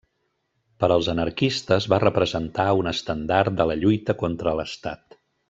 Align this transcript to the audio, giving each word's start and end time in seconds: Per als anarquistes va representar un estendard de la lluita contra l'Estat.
Per 0.83 0.87
als 0.95 1.09
anarquistes 1.11 1.87
va 1.95 1.99
representar 2.05 2.65
un 2.79 2.91
estendard 2.93 3.61
de 3.61 3.69
la 3.73 3.77
lluita 3.85 4.17
contra 4.25 4.57
l'Estat. 4.63 5.21